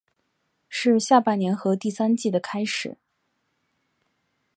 [0.67, 2.97] 是下半年和第三季的开始。